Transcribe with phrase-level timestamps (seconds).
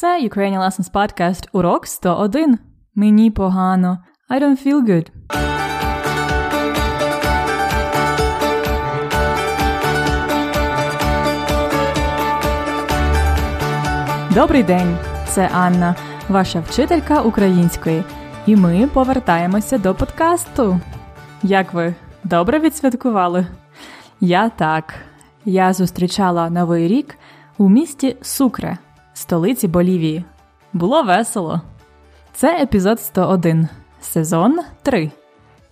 [0.00, 2.58] Це Ukrainian Lessons Podcast Урок 101.
[2.94, 3.98] Мені погано.
[4.30, 5.06] I don't feel good.
[14.34, 14.96] Добрий день!
[15.28, 15.94] Це Анна,
[16.28, 18.04] ваша вчителька української,
[18.46, 20.80] і ми повертаємося до подкасту.
[21.42, 21.94] Як ви
[22.24, 23.46] добре відсвяткували?
[24.20, 24.94] Я так.
[25.44, 27.18] Я зустрічала новий рік
[27.58, 28.78] у місті Сукре,
[29.18, 30.24] столиці Болівії.
[30.72, 31.60] Було весело.
[32.32, 33.68] Це епізод 101,
[34.00, 35.10] сезон 3.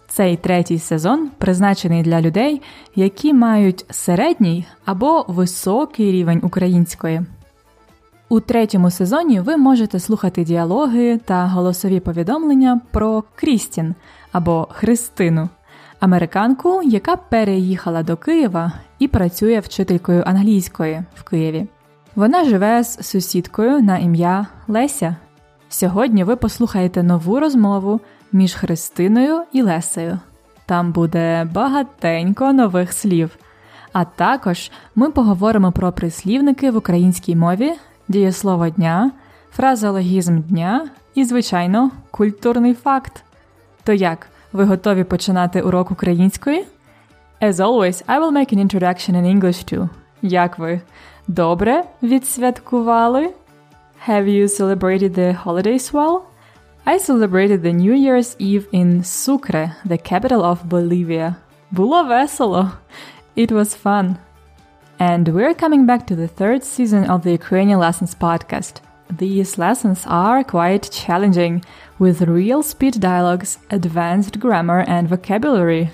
[0.08, 2.62] Цей третій сезон призначений для людей,
[2.94, 7.22] які мають середній або високий рівень української.
[8.28, 13.94] У третьому сезоні ви можете слухати діалоги та голосові повідомлення про Крістін
[14.32, 15.48] або Христину,
[16.00, 21.66] американку, яка переїхала до Києва і працює вчителькою англійської в Києві.
[22.16, 25.16] Вона живе з сусідкою на ім'я Леся.
[25.68, 28.00] Сьогодні ви послухаєте нову розмову
[28.32, 30.18] між Христиною і Лесею.
[30.66, 33.36] Там буде багатенько нових слів.
[33.92, 37.72] А також ми поговоримо про прислівники в українській мові,
[38.08, 39.10] дієслово дня,
[39.52, 43.24] фразеологізм дня і, звичайно, культурний факт.
[43.84, 46.64] То як, ви готові починати урок української?
[47.42, 49.88] As always, I will make an introduction in English too.
[50.22, 50.80] Як ви?
[51.27, 53.29] Добре відсвяткували?
[54.07, 56.21] Have you celebrated the holidays well?
[56.85, 61.35] I celebrated the New Year's Eve in Sucre, the capital of Bolivia.
[61.71, 62.71] Було весело.
[63.37, 64.15] It was fun.
[64.99, 68.81] And we're coming back to the third season of the Ukrainian Lessons podcast.
[69.17, 71.63] These lessons are quite challenging,
[71.99, 75.91] with real speed dialogues, advanced grammar, and vocabulary.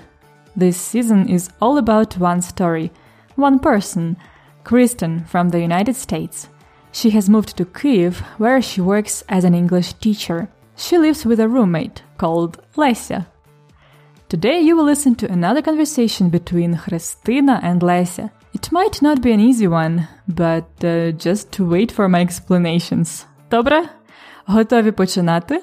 [0.56, 2.92] This season is all about one story,
[3.36, 4.16] one person,
[4.64, 6.48] Kristen from the United States.
[6.92, 10.48] She has moved to Kyiv, where she works as an English teacher.
[10.76, 13.26] She lives with a roommate called Lesia.
[14.28, 18.30] Today you will listen to another conversation between Christina and Lesia.
[18.52, 23.26] It might not be an easy one, but uh, just to wait for my explanations.
[23.50, 23.88] Добре?
[24.46, 25.62] Готові починати?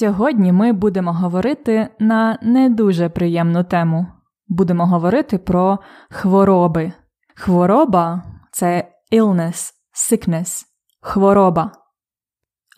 [0.00, 4.06] Сьогодні ми будемо говорити на не дуже приємну тему.
[4.48, 5.78] Будемо говорити про
[6.10, 6.92] хвороби.
[7.34, 8.22] Хвороба
[8.52, 10.64] це illness, sickness,
[11.00, 11.72] хвороба.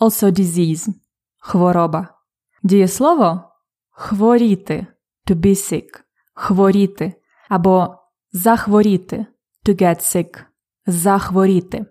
[0.00, 0.88] Also disease,
[1.38, 2.08] хвороба.
[2.62, 3.40] Дієслово
[3.90, 4.86] хворіти,
[5.26, 5.88] to be sick,
[6.34, 7.12] хворіти
[7.48, 7.96] або
[8.32, 9.26] захворіти,
[9.66, 10.44] to get sick,
[10.86, 11.86] захворіти.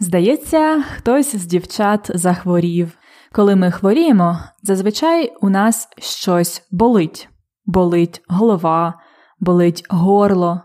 [0.00, 2.98] Здається, хтось з дівчат захворів.
[3.34, 7.28] Коли ми хворіємо, зазвичай у нас щось болить.
[7.66, 8.94] Болить голова,
[9.40, 10.60] болить горло,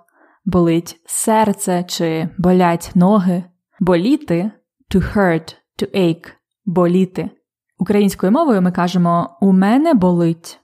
[0.45, 3.43] болить серце чи болять ноги.
[3.79, 4.51] Боліти
[4.95, 6.31] to hurt, to ache,
[6.65, 7.29] боліти.
[7.79, 10.59] Українською мовою ми кажемо у мене болить.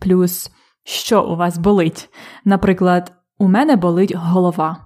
[0.00, 0.50] Плюс
[0.84, 2.08] що у вас болить?
[2.44, 4.76] Наприклад, у мене болить голова.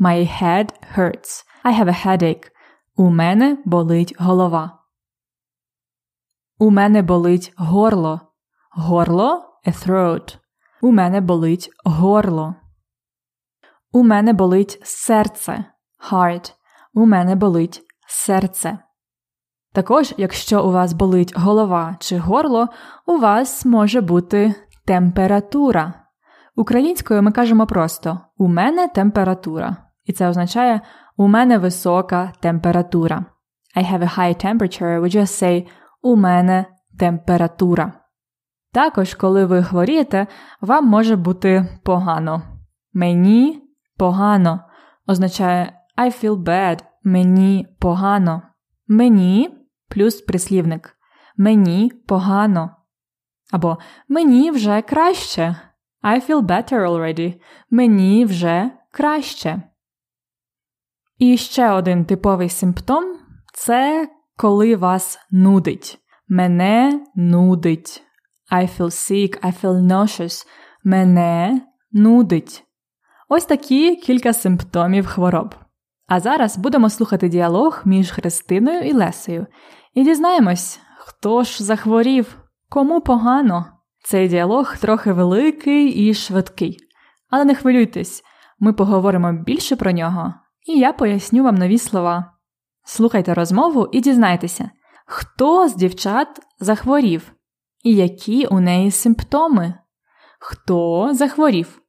[0.00, 1.44] My head hurts.
[1.64, 2.50] I have a headache.
[2.96, 4.85] У мене болить голова.
[6.58, 8.20] У мене болить горло.
[8.70, 10.38] Горло a throat.
[10.82, 12.54] У мене болить горло.
[13.92, 15.64] У мене болить серце.
[16.10, 16.52] Heart.
[16.94, 18.78] У мене болить серце.
[19.72, 22.68] Також, якщо у вас болить голова чи горло,
[23.06, 24.54] у вас може бути
[24.86, 25.94] температура.
[26.56, 29.76] Українською ми кажемо просто у мене температура.
[30.04, 30.80] І це означає
[31.16, 33.24] у мене висока температура.
[33.76, 35.66] I have a high temperature, we just say
[36.06, 36.64] у мене
[36.98, 37.92] температура.
[38.72, 40.26] Також, коли ви хворієте,
[40.60, 42.42] вам може бути погано.
[42.92, 43.62] Мені
[43.96, 44.60] погано
[45.06, 46.84] означає I feel bad.
[47.04, 48.42] Мені погано.
[48.88, 49.58] Мені
[49.88, 50.96] плюс прислівник.
[51.36, 52.70] Мені погано.
[53.52, 53.78] Або
[54.08, 55.56] мені вже краще.
[56.02, 57.40] I feel better already.
[57.70, 59.62] Мені вже краще.
[61.18, 63.04] І ще один типовий симптом
[63.54, 65.98] це коли вас нудить.
[66.28, 68.02] Мене нудить.
[68.52, 70.46] I feel sick, I feel nauseous.
[70.84, 71.60] Мене
[71.92, 72.64] нудить.
[73.28, 75.54] Ось такі кілька симптомів хвороб.
[76.06, 79.46] А зараз будемо слухати діалог між Христиною і Лесею
[79.94, 82.38] і дізнаємось, хто ж захворів,
[82.68, 83.66] кому погано.
[84.04, 86.78] Цей діалог трохи великий і швидкий.
[87.30, 88.22] Але не хвилюйтесь,
[88.58, 90.34] ми поговоримо більше про нього,
[90.66, 92.32] і я поясню вам нові слова.
[92.84, 94.70] Слухайте розмову і дізнайтеся,
[95.06, 96.28] хто з дівчат
[96.60, 97.32] захворів,
[97.82, 99.74] і які у неї симптоми,
[100.38, 101.80] хто захворів,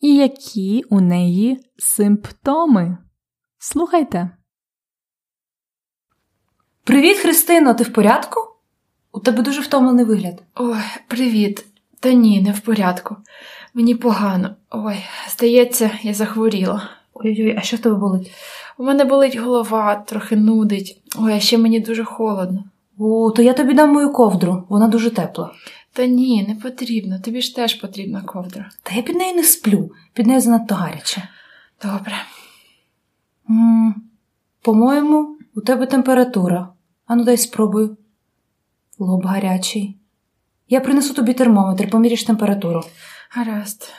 [0.00, 2.98] і які у неї симптоми.
[3.58, 4.30] Слухайте.
[6.84, 8.40] Привіт, Христино, ти в порядку?
[9.12, 10.42] У тебе дуже втомлений вигляд.
[10.54, 10.78] Ой,
[11.08, 11.66] привіт.
[12.00, 13.16] Та ні, не в порядку.
[13.74, 14.56] Мені погано.
[14.70, 14.96] Ой,
[15.30, 16.90] здається, я захворіла.
[17.14, 18.30] Ой-ой, а що в тебе болить?
[18.78, 21.02] У мене болить голова, трохи нудить.
[21.18, 22.64] Ой, а ще мені дуже холодно.
[22.98, 25.52] О, то я тобі дам мою ковдру, вона дуже тепла.
[25.92, 27.20] Та ні, не потрібно.
[27.20, 28.70] Тобі ж теж потрібна ковдра.
[28.82, 31.28] Та я під нею не сплю, під нею занадто гаряче.
[31.82, 32.14] Добре.
[33.50, 33.94] м
[34.62, 36.68] По-моєму, у тебе температура.
[37.06, 37.96] Ану, дай спробую.
[38.98, 39.96] Лоб гарячий.
[40.68, 42.82] Я принесу тобі термометр, поміряєш температуру.
[43.30, 43.92] Гаразд.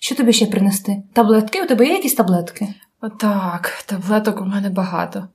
[0.00, 1.02] Що тобі ще принести?
[1.12, 1.62] Таблетки?
[1.62, 2.74] У тебе є якісь таблетки?
[3.00, 5.28] Отак, таблеток у мене багато.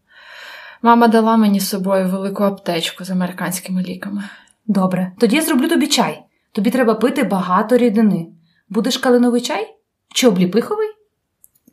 [0.81, 4.23] Мама дала мені з собою велику аптечку з американськими ліками.
[4.67, 6.23] Добре, тоді я зроблю тобі чай.
[6.51, 8.27] Тобі треба пити багато рідини.
[8.69, 9.75] Будеш калиновий чай?
[10.13, 10.87] Чи обліпиховий?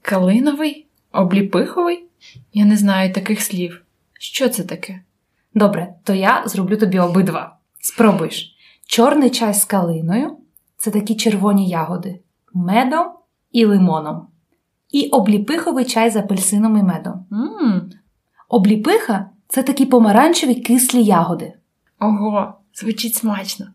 [0.02, 0.86] Калиновий?
[1.12, 2.04] Обліпиховий?
[2.52, 3.82] Я не знаю таких слів.
[4.18, 5.00] Що це таке?
[5.54, 7.56] Добре, то я зроблю тобі обидва.
[7.80, 8.56] Спробуєш.
[8.86, 10.36] Чорний чай з калиною
[10.76, 12.20] це такі червоні ягоди,
[12.54, 13.06] медом
[13.52, 14.26] і лимоном.
[14.90, 17.26] І обліпиховий чай з апельсином і медом.
[17.30, 17.90] Мм,
[18.52, 21.52] Обліпиха це такі помаранчеві кислі ягоди.
[22.00, 23.66] ого, звучить смачно.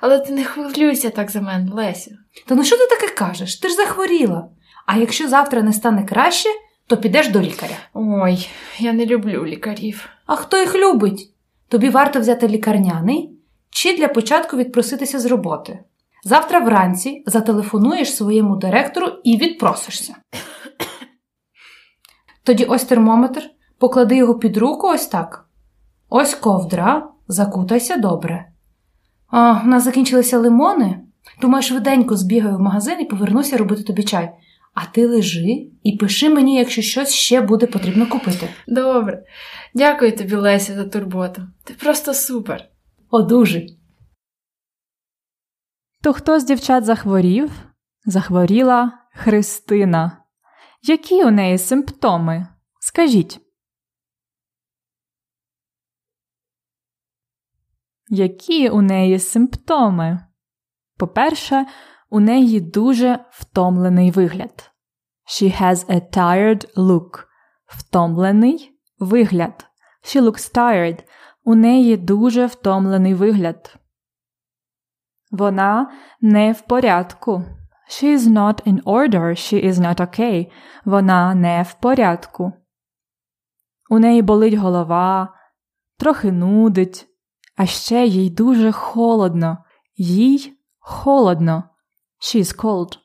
[0.00, 2.10] Але ти не хвилюйся так за мене, Лесю.
[2.46, 3.56] Та ну що ти таке кажеш?
[3.56, 4.48] Ти ж захворіла.
[4.86, 6.48] А якщо завтра не стане краще,
[6.86, 7.76] то підеш до лікаря.
[7.94, 8.48] Ой,
[8.78, 10.08] я не люблю лікарів.
[10.26, 11.34] А хто їх любить?
[11.68, 13.30] Тобі варто взяти лікарняний
[13.70, 15.78] чи для початку відпроситися з роботи.
[16.24, 20.16] Завтра вранці зателефонуєш своєму директору і відпросишся.
[22.44, 25.48] Тоді ось термометр, поклади його під руку ось так.
[26.08, 28.48] Ось ковдра, закутайся добре.
[29.26, 31.00] А, в нас закінчилися лимони.
[31.40, 34.30] Думаю, швиденько збігаю в магазин і повернуся робити тобі чай.
[34.74, 38.48] А ти лежи і пиши мені, якщо щось ще буде потрібно купити.
[38.68, 39.22] Добре.
[39.74, 41.42] Дякую тобі, Леся, за турботу.
[41.64, 42.64] Ти просто супер.
[43.10, 43.78] Одужий.
[46.02, 47.50] То хто з дівчат захворів?
[48.06, 50.22] Захворіла Христина.
[50.82, 52.46] Які у неї симптоми?
[52.80, 53.40] Скажіть.
[58.08, 60.20] Які у неї симптоми?
[60.96, 61.66] По-перше,
[62.10, 64.70] у неї дуже втомлений вигляд.
[65.26, 67.24] She has a tired look.
[67.66, 69.66] Втомлений вигляд.
[70.02, 71.04] She looks tired.
[71.44, 73.76] У неї дуже втомлений вигляд.
[75.30, 77.44] Вона не в порядку.
[77.90, 79.34] She is not in order.
[79.34, 80.50] She is not okay.
[80.84, 82.52] Вона не в порядку.
[83.90, 85.34] У неї болить голова,
[85.98, 87.07] трохи нудить,
[87.58, 89.58] а ще їй дуже холодно.
[89.96, 91.64] Їй холодно.
[92.20, 92.98] She's cold.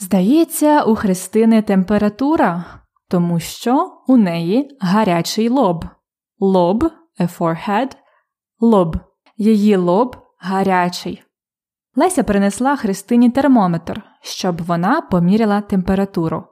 [0.00, 2.64] Здається, у Христини температура,
[3.08, 5.84] тому що у неї гарячий лоб.
[6.38, 6.84] Лоб,
[7.20, 7.96] a forehead,
[8.60, 8.96] лоб.
[9.36, 11.22] Її лоб гарячий.
[11.94, 16.44] Леся принесла Христині термометр, щоб вона поміряла температуру.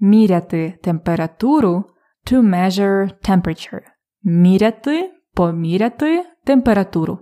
[0.00, 1.84] Міряти температуру
[2.30, 3.82] to measure temperature.
[4.22, 7.18] Міряти, поміряти температуру.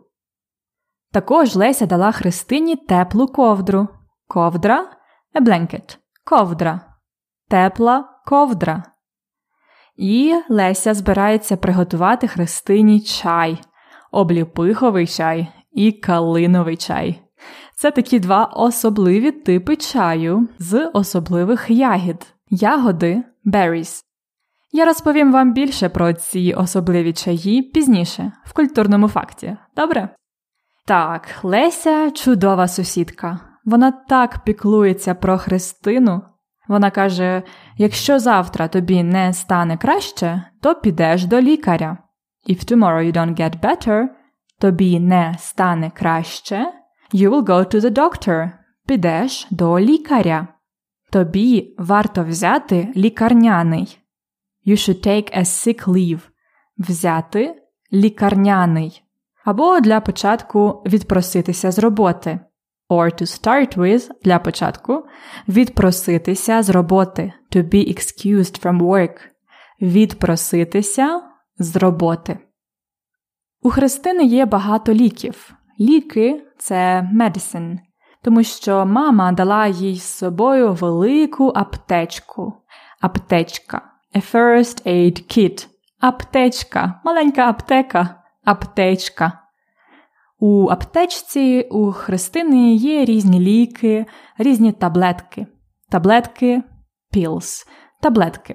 [1.12, 3.88] Також Леся дала Христині теплу ковдру.
[4.26, 4.98] Ковдра
[5.34, 5.98] a blanket.
[6.24, 6.80] Ковдра.
[7.48, 8.82] Тепла ковдра.
[9.96, 13.60] І Леся збирається приготувати Христині чай,
[14.12, 17.22] обліпиховий чай і калиновий чай.
[17.74, 22.26] Це такі два особливі типи чаю з особливих ягід.
[22.50, 24.04] Ягоди berries.
[24.72, 29.56] Я розповім вам більше про ці особливі чаї пізніше, в культурному факті.
[29.76, 30.08] Добре?
[30.86, 33.40] Так, Леся чудова сусідка.
[33.64, 36.22] Вона так піклується про Христину.
[36.68, 37.42] Вона каже:
[37.76, 41.98] якщо завтра тобі не стане краще, то підеш до лікаря.
[42.48, 44.06] If tomorrow you don't get better,
[44.60, 46.72] тобі не стане краще,
[47.14, 48.50] you will go to the doctor.
[48.86, 50.48] Підеш до лікаря.
[51.10, 53.98] Тобі варто взяти лікарняний.
[54.68, 56.20] You should take a sick leave.
[56.78, 59.02] Взяти лікарняний.
[59.44, 62.40] Або для початку відпроситися з роботи.
[62.90, 65.04] Or to start with для початку
[65.48, 67.32] відпроситися з роботи.
[67.52, 69.16] To be excused from work.
[69.80, 71.22] Відпроситися
[71.58, 72.38] з роботи.
[73.62, 75.54] У Христини є багато ліків.
[75.80, 77.78] Ліки це medicine,
[78.22, 82.52] тому що мама дала їй з собою велику аптечку.
[83.00, 83.97] Аптечка.
[84.18, 85.68] A first aid kit.
[86.00, 87.00] Аптечка.
[87.04, 88.24] Маленька аптека.
[88.44, 89.32] Аптечка.
[90.38, 94.06] У аптечці у Христини є різні ліки,
[94.38, 95.46] різні таблетки.
[95.88, 96.62] таблетки,
[97.14, 97.66] pills,
[98.00, 98.54] таблетки.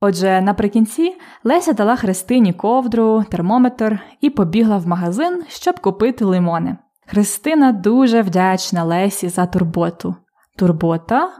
[0.00, 6.76] Отже, наприкінці Леся дала Христині ковдру, термометр і побігла в магазин, щоб купити лимони.
[7.06, 10.16] Христина дуже вдячна Лесі за турботу.
[10.56, 11.30] Турбота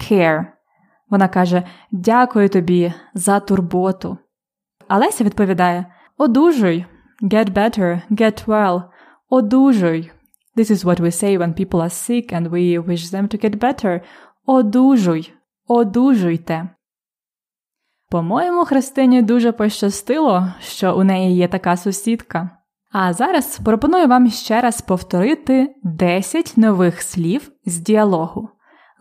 [0.00, 0.55] care.
[1.10, 4.18] Вона каже: Дякую тобі за турботу.
[4.88, 5.86] А Леся відповідає:
[6.18, 6.84] Одужуй,
[7.22, 8.82] get better, get well,
[9.28, 10.10] одужуй.
[10.56, 13.58] This is what we say when people are sick and we wish them to get
[13.58, 14.00] better.
[14.46, 15.32] Одужуй,
[15.68, 16.68] одужуйте.
[18.10, 22.50] По-моєму, Христині дуже пощастило, що у неї є така сусідка.
[22.92, 28.48] А зараз пропоную вам ще раз повторити 10 нових слів з діалогу.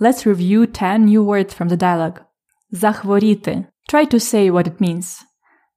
[0.01, 2.25] Let's review 10 new words from the dialogue.
[2.71, 3.65] Захворіти.
[3.93, 5.25] Try to say what it means.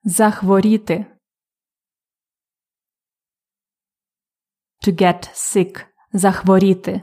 [0.03, 1.05] Захворіти.
[4.81, 5.85] To get sick.
[6.13, 7.01] Захворіти.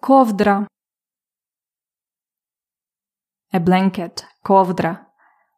[0.00, 0.66] Ковдра.
[3.52, 4.24] A blanket.
[4.42, 5.06] Ковдра.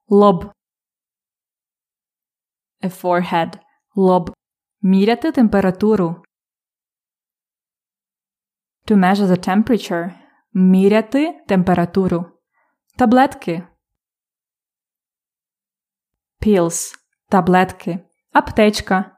[0.09, 0.53] Лоб.
[2.83, 3.59] A forehead.
[3.97, 4.31] Лоб.
[4.83, 6.23] Міряти температуру.
[8.87, 10.22] To measure the temperature.
[10.56, 12.26] Міряти температуру.
[12.98, 13.68] Таблетки.
[16.42, 16.96] Pills.
[17.30, 18.00] Таблетки.
[18.32, 19.18] Аптечка.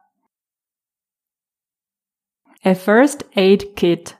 [2.65, 4.15] A first aid kit.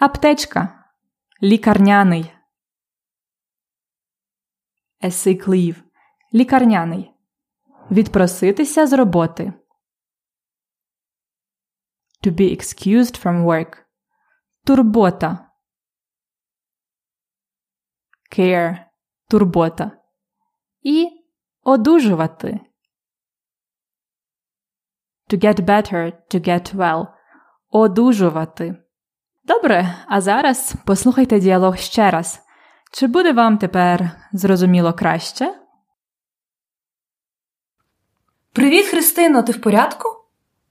[0.00, 0.84] Аптечка.
[1.42, 2.32] Лікарняний.
[5.00, 5.82] A sick leave.
[6.34, 7.14] Лікарняний.
[7.90, 9.52] Відпроситися з роботи.
[12.22, 13.84] To be excused from work.
[14.64, 15.53] Турбота.
[18.32, 18.84] Care.
[19.28, 19.90] Турбота.
[20.82, 21.08] І
[21.62, 22.60] одужувати.
[25.30, 27.06] To get better, to get well.
[27.70, 28.76] Одужувати.
[29.44, 32.40] Добре, а зараз послухайте діалог ще раз.
[32.92, 35.60] Чи буде вам тепер зрозуміло краще?
[38.52, 40.08] Привіт, Христино, ти в порядку?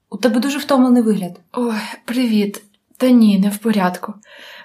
[0.10, 1.40] У тебе дуже втомлений вигляд.
[1.52, 2.64] Ой, привіт.
[2.98, 4.14] Та ні, не в порядку.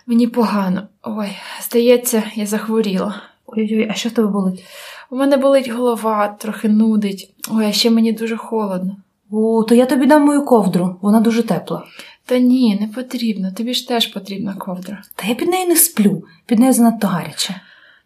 [0.07, 0.89] Мені погано.
[1.03, 1.29] Ой,
[1.63, 3.23] здається, я захворіла.
[3.47, 4.65] Ой-ой, а що в тебе болить?
[5.11, 7.35] У мене болить голова, трохи нудить.
[7.51, 8.97] Ой, а ще мені дуже холодно.
[9.31, 11.85] О, то я тобі дам мою ковдру, вона дуже тепла.
[12.25, 13.53] Та ні, не потрібно.
[13.53, 15.03] Тобі ж теж потрібна ковдра.
[15.15, 17.61] Та я під нею не сплю, під нею занадто гаряче.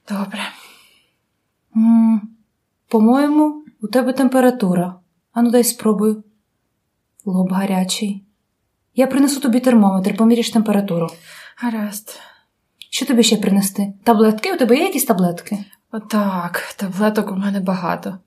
[0.08, 0.40] Добре.
[1.76, 2.20] м
[2.88, 4.94] по-моєму, у тебе температура.
[5.32, 6.24] Ану, дай спробую.
[7.24, 8.22] Лоб гарячий.
[8.94, 11.08] Я принесу тобі термометр, поміряш температуру.
[11.56, 12.20] Гаразд.
[12.90, 13.92] Що тобі ще принести?
[14.04, 14.52] Таблетки?
[14.52, 15.64] У тебе є якісь таблетки?
[15.92, 18.18] Отак, таблеток у мене багато.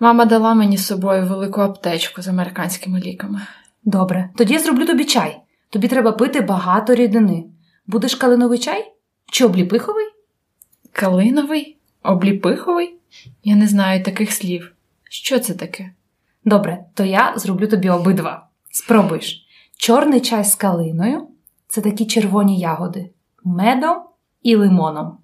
[0.00, 3.40] Мама дала мені з собою велику аптечку з американськими ліками.
[3.84, 5.40] Добре, тоді я зроблю тобі чай.
[5.70, 7.44] Тобі треба пити багато рідини.
[7.86, 8.92] Будеш калиновий чай?
[9.26, 10.06] Чи обліпиховий?
[10.92, 11.76] Калиновий?
[12.02, 12.94] Обліпиховий?
[13.44, 14.72] Я не знаю таких слів.
[15.10, 15.90] Що це таке?
[16.44, 18.46] Добре, то я зроблю тобі обидва.
[18.70, 19.43] Спробуєш.
[19.78, 21.28] Чорний чай з калиною
[21.68, 23.10] це такі червоні ягоди,
[23.44, 23.96] медом
[24.42, 25.18] і лимоном.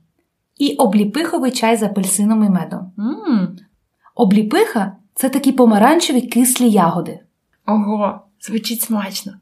[0.58, 2.92] І обліпиховий чай з апельсином і медом.
[2.96, 3.56] Мм,
[4.14, 7.20] Обліпиха це такі помаранчеві кислі ягоди.
[7.66, 9.32] ого, звучить смачно.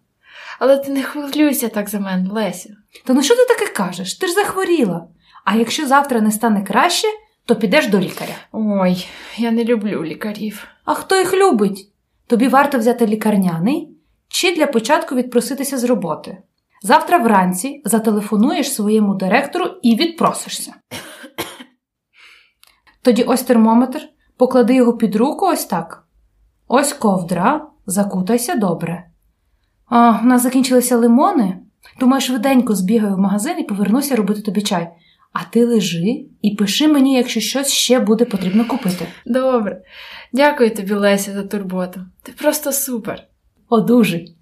[0.58, 2.70] Але ти не хвилюйся так за мене, Лесю.
[3.04, 4.14] Та ну що ти таке кажеш?
[4.14, 5.06] Ти ж захворіла.
[5.44, 7.08] А якщо завтра не стане краще,
[7.44, 8.34] то підеш до лікаря.
[8.52, 10.68] Ой, я не люблю лікарів.
[10.84, 11.92] А хто їх любить?
[12.26, 13.97] Тобі варто взяти лікарняний
[14.38, 16.38] чи для початку відпроситися з роботи.
[16.82, 20.74] Завтра вранці зателефонуєш своєму директору і відпросишся.
[23.02, 24.00] Тоді ось термометр,
[24.36, 26.06] поклади його під руку ось так.
[26.68, 29.10] Ось ковдра, закутайся добре.
[29.86, 31.58] А, в нас закінчилися лимони.
[32.00, 34.88] Думаю, швиденько збігаю в магазин і повернуся робити тобі чай.
[35.32, 39.06] А ти лежи і пиши мені, якщо щось ще буде потрібно купити.
[39.26, 39.82] Добре.
[40.32, 42.00] Дякую тобі, Леся, за турботу.
[42.22, 43.27] Ти просто супер.
[43.71, 44.35] Одужуй!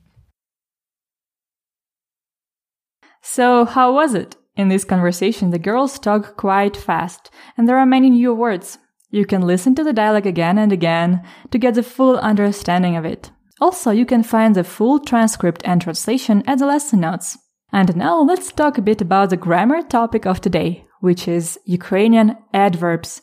[3.21, 4.35] So, how was it?
[4.57, 8.77] In this conversation, the girls talk quite fast, and there are many new words.
[9.09, 13.05] You can listen to the dialogue again and again to get the full understanding of
[13.05, 13.31] it.
[13.61, 17.37] Also, you can find the full transcript and translation at the lesson notes.
[17.71, 22.35] And now let's talk a bit about the grammar topic of today, which is Ukrainian
[22.53, 23.21] adverbs,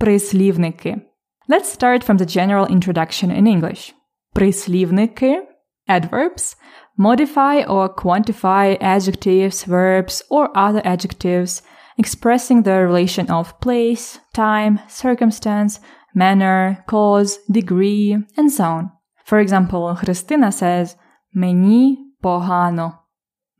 [0.00, 1.02] прислівники.
[1.48, 3.92] Let's start from the general introduction in English.
[4.34, 5.42] Прислівники,
[5.88, 6.56] adverbs,
[6.96, 11.62] modify or quantify adjectives, verbs, or other adjectives
[11.98, 15.80] expressing the relation of place, time, circumstance,
[16.14, 18.90] manner, cause, degree, and so on.
[19.24, 20.96] For example, Христина says
[21.34, 22.92] Мені погано.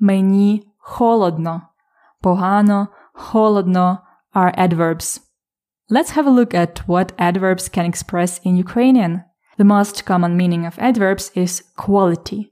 [0.01, 1.63] Мені холодно.
[2.23, 3.99] Погано, холодно
[4.35, 5.21] are adverbs.
[5.91, 9.23] Let's have a look at what adverbs can express in Ukrainian.
[9.58, 12.52] The most common meaning of adverbs is quality.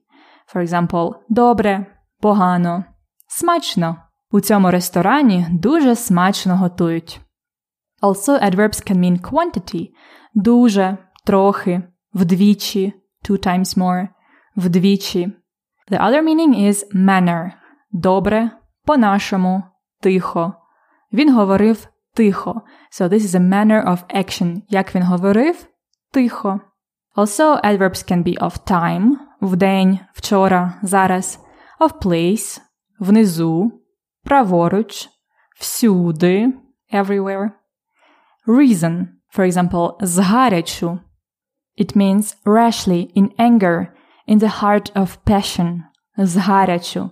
[0.54, 1.86] For example, добре,
[2.22, 2.84] погано,
[3.28, 3.98] смачно.
[4.32, 7.22] У цьому ресторані дуже смачно готують.
[8.02, 9.90] Also, adverbs can mean quantity
[10.34, 11.84] дуже, трохи,
[12.14, 12.94] вдвічі,
[13.30, 14.08] two times more,
[14.56, 15.32] вдвічі.
[15.92, 17.52] The other meaning is manner
[17.92, 18.52] добре,
[18.86, 19.64] по-нашому,
[20.02, 20.54] тихо.
[21.14, 22.62] Він говорив тихо.
[22.92, 24.62] So this is a manner of action.
[24.70, 25.68] Як він говорив?
[26.12, 26.60] Тихо.
[27.17, 31.39] Also, adverbs can be of time вдень, вчора, зараз,
[31.81, 32.61] of place
[33.01, 33.71] внизу,
[34.25, 35.09] праворуч,
[35.59, 36.53] всюди,
[36.93, 37.51] everywhere.
[38.47, 41.01] Reason, for example, згарячу.
[41.77, 43.95] It means rashly, in anger,
[44.27, 45.83] in the heart of passion.
[46.17, 47.11] Згарячу.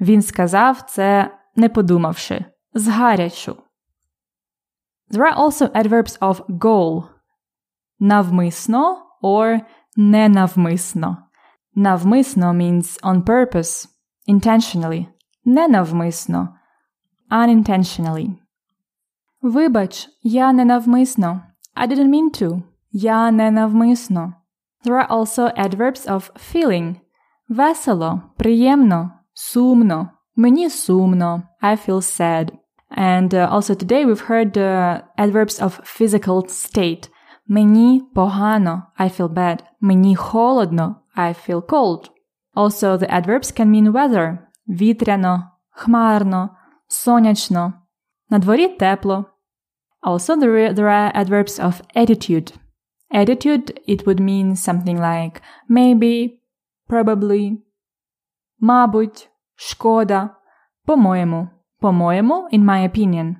[0.00, 2.44] Він сказав це, не подумавши.
[2.74, 3.56] Згарячу.
[5.10, 7.04] There are also adverbs of goal.
[7.98, 9.60] Навмисно or
[9.96, 11.28] ненавмисно.
[11.76, 13.88] Навмисно means on purpose,
[14.28, 15.08] intentionally.
[15.46, 16.58] Ненавмисно
[17.30, 18.38] unintentionally.
[19.42, 21.54] Вибач, я ненавмисно.
[21.74, 22.62] I didn't mean to.
[22.92, 24.34] Я ненавмисно.
[24.84, 27.00] There are also adverbs of feeling.
[27.48, 30.10] Весело, приємно, сумно.
[30.36, 31.42] Мені сумно.
[31.62, 32.52] I feel sad.
[32.96, 37.08] And uh, also today we've heard uh, adverbs of physical state.
[37.46, 38.82] Мені погано.
[38.98, 39.58] I feel bad.
[39.80, 40.96] Мені холодно.
[41.16, 42.10] I feel cold.
[42.54, 44.38] Also the adverbs can mean weather.
[44.68, 46.50] Вітряно, хмарно,
[46.88, 47.72] сонячно.
[48.30, 49.24] На дворі тепло.
[50.02, 52.52] Also there, there are adverbs of attitude.
[53.12, 56.40] Attitude, it would mean something like maybe,
[56.88, 57.58] probably,
[58.58, 60.30] мабуть, шкода,
[60.84, 61.48] по-моєму,
[61.80, 63.36] по-моєму, in my opinion.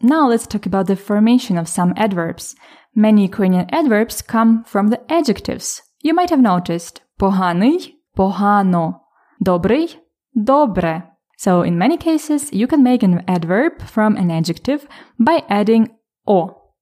[0.00, 2.56] Now let's talk about the formation of some adverbs.
[2.94, 5.80] Many Ukrainian adverbs come from the adjectives.
[6.02, 9.00] You might have noticed поганий, погано,
[9.44, 9.96] добрий,
[10.36, 11.04] добре.
[11.38, 14.86] So in many cases, you can make an adverb from an adjective
[15.18, 15.88] by adding
[16.26, 16.72] o.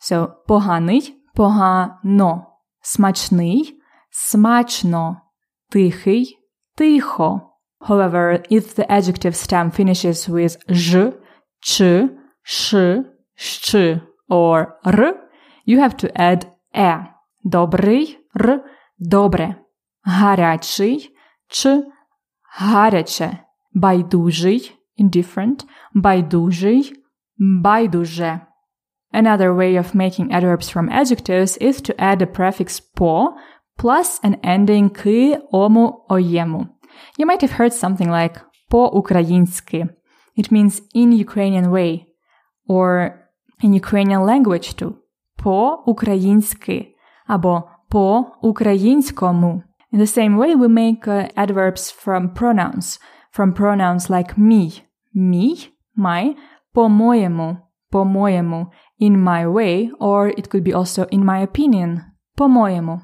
[0.00, 2.46] So поганий, погано,
[2.82, 3.74] смачний,
[4.10, 5.20] смачно,
[5.70, 6.38] тихий,
[6.76, 7.50] тихо.
[7.82, 11.12] However, if the adjective stem finishes with j,
[11.60, 11.82] ch,
[12.46, 12.74] sh,
[13.36, 15.14] щ, or r,
[15.66, 17.12] you have to add e.
[17.44, 18.62] Добрий, р,
[18.98, 19.56] добре.
[20.06, 21.10] Гарячий,
[21.48, 21.82] ч,
[22.58, 23.38] гаряче.
[23.74, 25.64] Байдужий, indifferent.
[25.94, 26.94] Байдужий,
[27.38, 28.40] байдуже.
[29.12, 33.34] Another way of making adverbs from adjectives is to add a prefix po
[33.78, 36.66] plus an ending ки, ому, оєму.
[37.18, 39.88] You might have heard something like по-українськи.
[40.36, 42.06] It means in Ukrainian way
[42.66, 43.14] or
[43.62, 44.94] in Ukrainian language too.
[45.36, 46.88] По-українськи
[47.26, 49.62] або по-українському.
[49.92, 52.98] In the same way, we make uh, adverbs from pronouns,
[53.36, 54.82] from pronouns like me,
[55.14, 56.34] me, my,
[56.72, 57.56] по-моєму,
[57.90, 58.66] по-моєму,
[59.00, 62.00] in my way, or it could be also in my opinion,
[62.34, 63.00] по-моєму.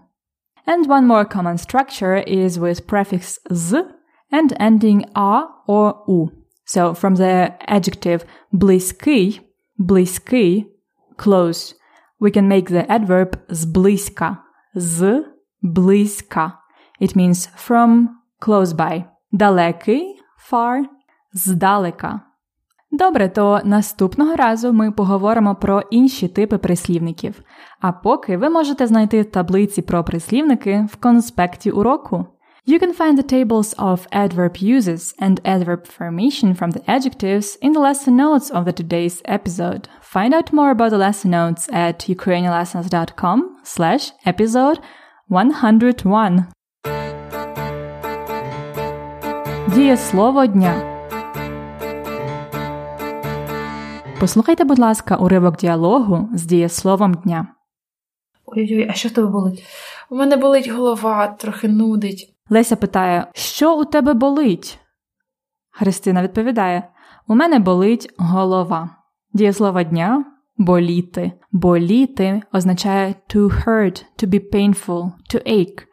[0.67, 3.83] And one more common structure is with prefix z
[4.31, 6.31] and ending a or u.
[6.67, 9.41] So from the adjective близький,
[9.78, 10.68] близький,
[11.18, 11.76] close,
[12.22, 14.38] we can make the adverb зблизька,
[14.76, 15.26] з
[15.62, 16.60] близька.
[17.02, 18.08] It means from
[18.42, 19.04] close by.
[19.32, 20.20] Далекий,
[20.52, 20.84] far,
[21.34, 22.22] здалека.
[22.92, 27.42] Добре, то наступного разу ми поговоримо про інші типи прислівників.
[27.80, 32.26] А поки ви можете знайти таблиці про прислівники в конспекті уроку.
[32.69, 37.73] You can find the tables of adverb uses and adverb formation from the adjectives in
[37.73, 39.89] the lesson notes of the today's episode.
[40.03, 44.81] Find out more about the lesson notes at ukrainianlessons.com slash episode
[45.29, 46.45] 101.
[49.75, 50.95] Дієслово дня.
[54.21, 57.47] Послухайте, будь ласка, уривок діалогу з дієсловом дня.
[58.45, 59.65] Ой-ой, а що в тебе болить?
[60.11, 62.32] У мене болить голова, трохи нудить.
[62.50, 64.80] Леся питає: Що у тебе болить?
[65.72, 66.90] Христина відповідає:
[67.28, 68.90] У мене болить голова.
[69.34, 70.26] Дієслово дня
[70.58, 71.32] боліти.
[71.52, 75.86] Боліти означає to hurt, to be painful, to ache.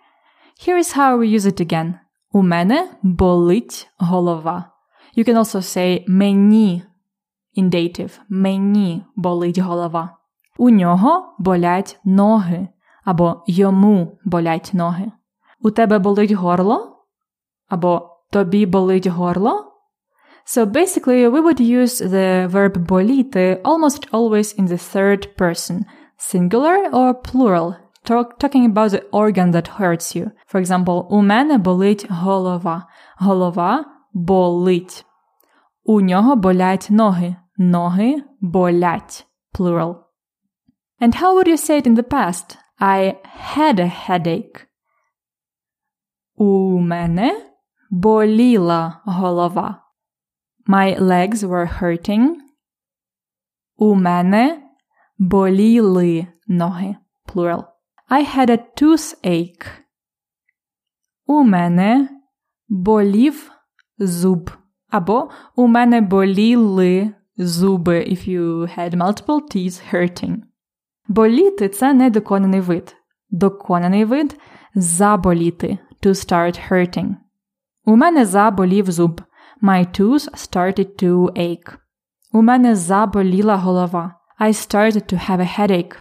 [0.67, 1.95] Here is how we use it again.
[2.33, 4.65] У мене болить голова.
[5.17, 6.83] You can also say мені
[7.59, 8.19] in dative.
[8.29, 10.17] Мені болить голова.
[10.59, 12.69] У нього болять ноги
[13.05, 15.13] або йому болять ноги.
[15.62, 16.98] У тебе болить горло?
[17.70, 19.72] Або тобі болить горло?
[20.46, 25.86] So basically, we would use the verb bolite almost always in the third person,
[26.18, 27.76] singular or plural,
[28.06, 30.32] talk, talking about the organ that hurts you.
[30.48, 32.88] For example, у мене болить голова.
[33.20, 35.04] Голова болить.
[35.84, 37.38] У нього болять ноги.
[37.58, 39.26] Ноги болять.
[39.58, 39.96] Plural.
[41.00, 42.58] And how would you say it in the past?
[42.80, 44.68] I had a headache.
[46.43, 47.43] У мене
[47.91, 49.83] боліла голова.
[50.67, 52.29] My legs were hurting.
[53.77, 54.63] У мене
[55.19, 56.97] боліли ноги.
[57.27, 57.65] Plural.
[58.11, 59.67] I had a toothache.
[61.27, 62.09] У мене
[62.69, 63.51] болів
[63.99, 64.51] зуб.
[64.89, 70.37] Або у мене боліли зуби if you had multiple teeth hurting.
[71.09, 72.97] Боліти це недоконаний вид.
[73.31, 74.41] Доконаний вид
[74.75, 77.15] заболіти to start hurting.
[77.85, 79.23] У мене заболів зуб.
[79.63, 81.77] My tooth started to ache.
[82.33, 84.15] У мене заболіла голова.
[84.41, 86.01] I started to have a headache.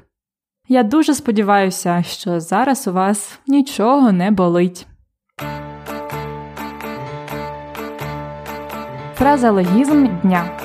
[0.68, 4.88] Я дуже сподіваюся, що зараз у вас нічого не болить.
[9.14, 10.60] Фразеологізм дня.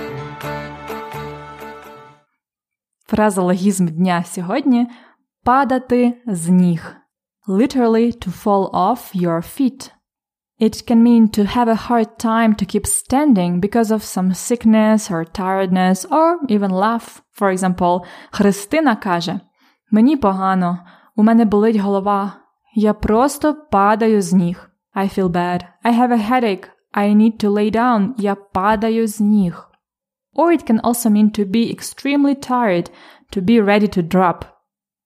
[3.06, 4.86] Фразеологізм дня сьогодні
[5.44, 7.03] падати з ніг.
[7.47, 9.91] Literally to fall off your feet.
[10.59, 15.09] It can mean to have a hard time to keep standing because of some sickness
[15.09, 17.21] or tiredness or even laugh.
[17.31, 19.39] For example, Христина каже
[19.91, 20.79] Мені погано,
[21.15, 22.33] у мене болить голова.
[22.75, 24.69] Я просто падаю з ніг.
[24.95, 25.65] I feel bad.
[25.83, 26.69] I have a headache.
[26.93, 28.13] I need to lay down.
[28.17, 29.69] Я падаю з ніг.
[30.35, 32.89] Or it can also mean to be extremely tired,
[33.31, 34.45] to be ready to drop.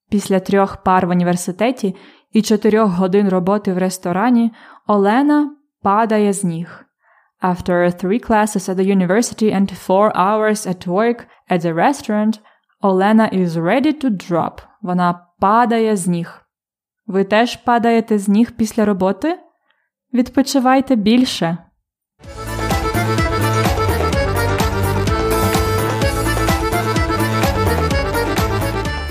[0.09, 1.95] Після трьох пар в університеті
[2.32, 4.52] і чотирьох годин роботи в ресторані
[4.86, 5.50] Олена
[5.82, 6.84] падає з ніг.
[7.42, 12.40] After three classes at the university and four hours at work at the restaurant,
[12.80, 14.58] Олена is ready to drop.
[14.82, 16.40] Вона падає з ніг.
[17.06, 19.38] Ви теж падаєте з ніг після роботи?
[20.14, 21.58] Відпочивайте більше.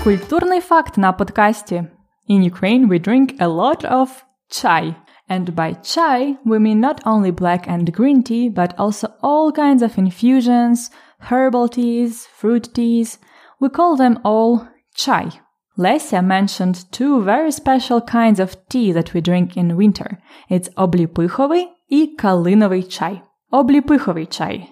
[0.04, 1.84] Культурний факт на подкасті.
[2.27, 4.95] In Ukraine we drink a lot of chai.
[5.29, 9.81] And by chai, we mean not only black and green tea, but also all kinds
[9.81, 10.91] of infusions,
[11.29, 13.19] herbal teas, fruit teas.
[13.59, 15.31] We call them all chai.
[15.77, 20.17] Lesia mentioned two very special kinds of tea that we drink in winter.
[20.49, 23.21] It's обліпиховий і калиновий чай.
[23.51, 24.69] Обліпиховий чай.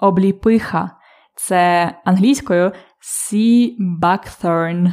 [0.00, 0.90] Обліпиха.
[1.36, 4.92] Це англійською sea buckthorn.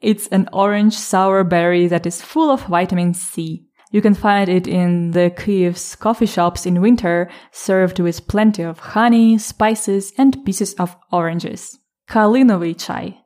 [0.00, 3.64] it's an orange sour berry that is full of vitamin C.
[3.90, 8.78] You can find it in the Kyiv's coffee shops in winter, served with plenty of
[8.78, 11.78] honey, spices, and pieces of oranges.
[12.08, 13.18] Kalinovый chai,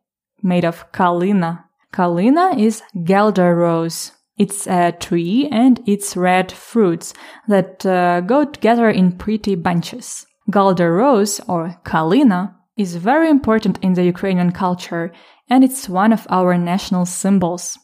[0.43, 1.65] made of kalina.
[1.93, 4.13] Kalina is Gelder rose.
[4.39, 7.13] It's a tree and its red fruits
[7.49, 10.27] that uh, go together in pretty bunches.
[10.51, 15.13] Galder rose, or kalina, is very important in the Ukrainian culture
[15.49, 17.79] and it's one of our national symbols.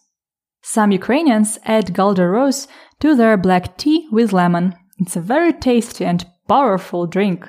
[0.62, 2.68] Some Ukrainians add Galder rose
[3.00, 4.74] to their black tea with lemon.
[4.98, 7.48] It's a very tasty and powerful drink.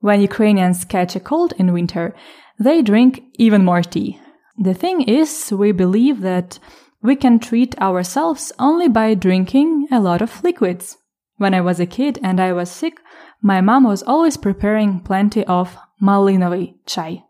[0.00, 2.14] When Ukrainians catch a cold in winter,
[2.58, 4.20] they drink even more tea.
[4.58, 6.58] The thing is, we believe that
[7.02, 10.96] we can treat ourselves only by drinking a lot of liquids.
[11.36, 12.96] When I was a kid and I was sick,
[13.42, 17.24] my mom was always preparing plenty of malinowy chai.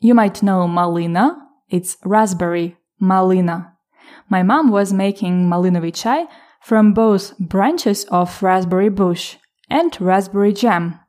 [0.00, 1.36] You might know malina,
[1.70, 3.72] it's raspberry, malina.
[4.28, 6.26] My mom was making malinowy chai
[6.60, 9.36] from both branches of raspberry bush
[9.70, 11.00] and raspberry jam.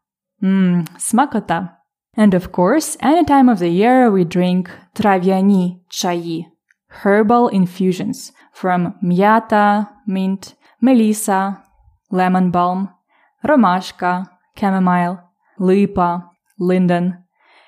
[0.41, 1.75] Mmm, smakota.
[2.15, 6.45] And of course, any time of the year we drink traviani chai,
[6.87, 11.61] herbal infusions from miyata, mint, melissa,
[12.09, 12.89] lemon balm,
[13.45, 15.17] romashka, chamomile,
[15.59, 17.25] lipa, linden.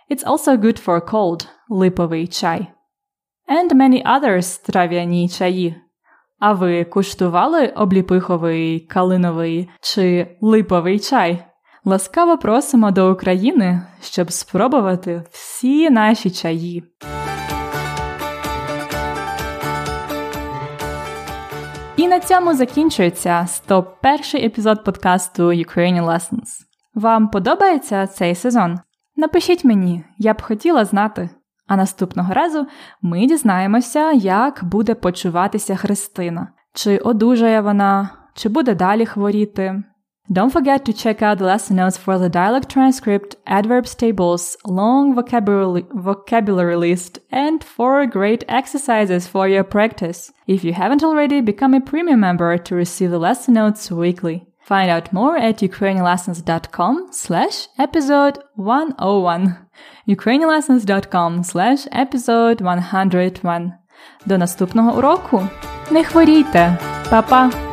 [0.10, 2.67] It's also good for cold, lipovий chai.
[3.50, 5.76] And many others трав'яні чаї.
[6.39, 11.45] А ви куштували обліпиховий, калиновий чи липовий чай?
[11.86, 16.84] Ласкаво просимо до України, щоб спробувати всі наші чаї.
[21.97, 26.66] І на цьому закінчується 101 епізод подкасту Ukrainian Lessons.
[26.97, 28.79] Вам подобається цей сезон?
[29.15, 31.29] Напишіть мені, я б хотіла знати.
[31.67, 32.67] А наступного разу
[33.01, 39.83] ми дізнаємося, як буде почуватися Христина, чи одужає вона, чи буде далі хворіти.
[40.29, 45.15] Don't forget to check out the lesson notes for the dialogue transcript, adverbs tables, long
[45.15, 50.19] vocabulary, vocabulary list, and four great exercises for your practice.
[50.47, 54.46] If you haven't already, become a premium member to receive the lesson notes weekly.
[54.68, 59.56] Find out more at ukrainianlessons.com slash episode 101.
[60.08, 63.72] ukrainianlessons.com slash episode 101.
[64.26, 65.48] До наступного уроку!
[65.90, 66.78] Не хворійте!
[67.11, 67.65] Па-па!